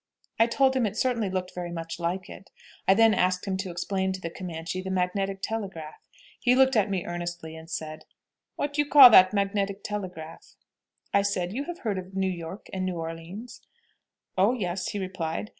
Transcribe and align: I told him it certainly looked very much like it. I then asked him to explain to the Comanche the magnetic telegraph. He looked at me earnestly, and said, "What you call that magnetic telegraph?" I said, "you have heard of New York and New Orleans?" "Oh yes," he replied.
I 0.39 0.47
told 0.47 0.75
him 0.75 0.87
it 0.87 0.97
certainly 0.97 1.29
looked 1.29 1.53
very 1.53 1.71
much 1.71 1.99
like 1.99 2.27
it. 2.27 2.49
I 2.87 2.95
then 2.95 3.13
asked 3.13 3.45
him 3.47 3.55
to 3.57 3.69
explain 3.69 4.11
to 4.13 4.19
the 4.19 4.31
Comanche 4.31 4.81
the 4.81 4.89
magnetic 4.89 5.43
telegraph. 5.43 6.01
He 6.39 6.55
looked 6.55 6.75
at 6.75 6.89
me 6.89 7.05
earnestly, 7.05 7.55
and 7.55 7.69
said, 7.69 8.05
"What 8.55 8.79
you 8.79 8.85
call 8.89 9.11
that 9.11 9.31
magnetic 9.31 9.83
telegraph?" 9.83 10.55
I 11.13 11.21
said, 11.21 11.53
"you 11.53 11.65
have 11.65 11.81
heard 11.81 11.99
of 11.99 12.15
New 12.15 12.31
York 12.31 12.67
and 12.73 12.83
New 12.83 12.95
Orleans?" 12.95 13.61
"Oh 14.35 14.53
yes," 14.53 14.87
he 14.89 14.97
replied. 14.97 15.49